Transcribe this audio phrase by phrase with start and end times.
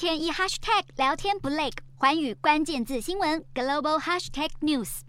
[0.00, 1.68] 天一 hashtag 聊天不累，
[1.98, 5.00] 环宇关键字新闻 global hashtag news。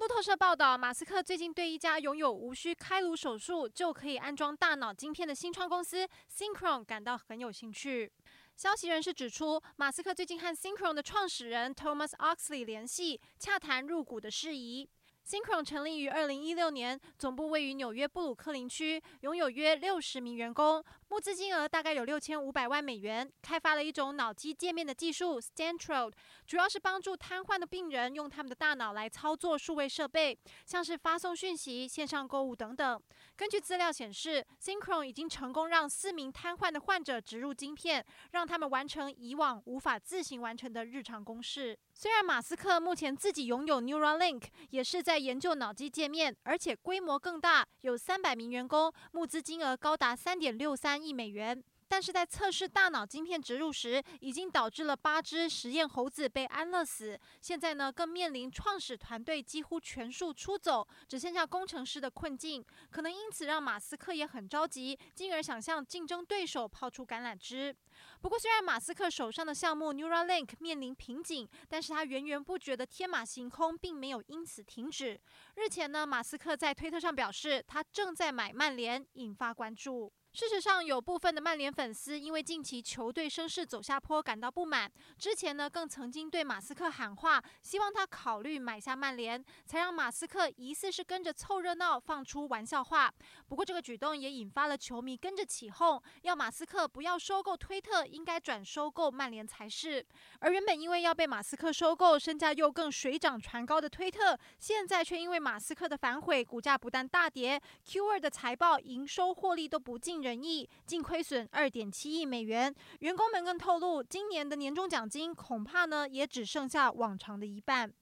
[0.00, 8.10] 路透社报道，马斯克最近对一家拥有无需开颅手术就可以安装大脑晶片的新创公司 Synchron 感到很有兴趣。
[8.56, 14.90] 消息人士指出，马斯克最近和 Synchron 的创始人 Thomas Oxley 联系，洽谈入股的事宜。
[15.26, 26.12] Synchron 成立于二零一六年，总部位于纽约布鲁克林区，拥有约六十名员工，募资金额大概有六千五百万美元，开发了一种脑机界面的技术 Stentrode，
[26.46, 33.00] 主要是帮助瘫痪的病人用他们的大脑来操作数位设备，像是发送讯息、线上购物等等。
[33.36, 41.78] 根据资料显示，Synchron 已经成功让四名瘫痪的患者植入晶片，让他们完成以往无法自行完成的日常公事。
[41.94, 51.62] 虽然马斯克目前自己拥有 Neuralink，也是在在研究脑机界面，而且规模更大，有三百名员工，募资金额高达三点六三亿美元。
[51.92, 57.20] 但是在测试大脑晶片植入时，已经导致了八只实验猴子被安乐死。
[57.42, 62.64] 现在呢，更面临创始团队几乎全数出走，只剩下工程师的困境。
[62.90, 67.76] 可能因此让马斯克也很着急，进而想向竞争对手抛出橄榄枝。
[68.22, 75.20] 不过，虽然马斯克手上的项目 Neuralink 面临瓶颈，但是他源源不绝的天马行空并没有因此停止。
[75.56, 80.10] 日前呢，马斯克在推特上表示，他正在买曼联，引发关注。
[80.32, 84.90] 事实上，有部分的曼联粉丝因为近期球队声势走下坡感到不满。
[85.18, 93.12] 之前呢，更曾经对马斯克喊话，希望他考虑买下曼联，才让马斯克疑似是跟着凑热闹，放出玩笑话。
[93.46, 100.02] 不过，这个举动也引发了球迷跟着起哄，要马斯克不要收购推特，应该转收购曼联才是。
[100.38, 112.74] 而原本因为要被马斯克收购，身价又更水涨船高的推特，现在却因为马斯克的反悔，股价不但大跌，Q2 的财报营收获利都不尽人意，净亏损二点七亿美元。
[113.00, 117.92] 员工们更透露，今年的年终奖金恐怕呢也只剩下往常的一半。